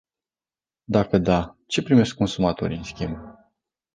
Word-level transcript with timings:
Dacă 0.83 1.17
da, 1.17 1.57
ce 1.67 1.81
primesc 1.81 2.15
consumatorii 2.15 2.77
în 2.77 2.83
schimb? 2.83 3.17